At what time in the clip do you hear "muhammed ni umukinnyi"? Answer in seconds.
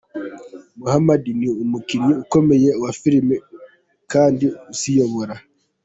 0.79-2.13